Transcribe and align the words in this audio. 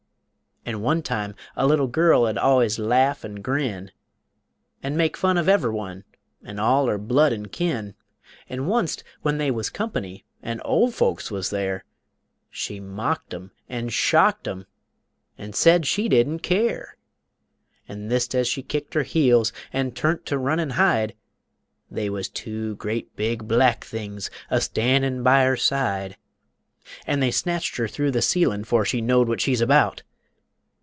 An' 0.63 0.79
one 0.81 1.01
time 1.01 1.33
a 1.55 1.65
little 1.65 1.87
girl 1.87 2.25
'ud 2.25 2.37
allus 2.37 2.77
laugh 2.77 3.25
an' 3.25 3.41
grin, 3.41 3.89
An' 4.83 4.95
make 4.95 5.17
fun 5.17 5.39
of 5.39 5.49
ever' 5.49 5.71
one, 5.73 6.03
an' 6.43 6.59
all 6.59 6.85
her 6.85 6.99
blood 6.99 7.33
an' 7.33 7.47
kin; 7.47 7.95
An' 8.47 8.59
onc't 8.69 9.01
when 9.23 9.39
they 9.39 9.49
was 9.49 9.71
"company," 9.71 10.23
an' 10.43 10.61
ole 10.63 10.91
folks 10.91 11.31
was 11.31 11.49
there, 11.49 11.83
She 12.51 12.79
mocked 12.79 13.33
'em 13.33 13.49
an' 13.69 13.89
shocked 13.89 14.47
'em, 14.47 14.67
an' 15.35 15.53
said 15.53 15.87
she 15.87 16.07
didn't 16.07 16.39
care! 16.41 16.95
An' 17.87 18.07
thist 18.09 18.35
as 18.35 18.47
she 18.47 18.61
kicked 18.61 18.93
her 18.93 19.03
heels, 19.03 19.51
an' 19.73 19.91
turn't 19.93 20.27
to 20.27 20.37
run 20.37 20.59
an' 20.59 20.69
hide, 20.69 21.15
They 21.89 22.07
was 22.07 22.29
two 22.29 22.75
great 22.75 23.13
big 23.15 23.47
Black 23.47 23.83
Things 23.83 24.29
a 24.51 24.61
standin' 24.61 25.23
by 25.23 25.43
her 25.43 25.57
side, 25.57 26.17
An' 27.07 27.19
they 27.19 27.31
snatched 27.31 27.77
her 27.77 27.87
through 27.87 28.11
the 28.11 28.21
ceilin' 28.21 28.63
'fore 28.63 28.85
she 28.85 29.01
knowed 29.01 29.27
what 29.27 29.41
she's 29.41 29.59
about! 29.59 30.03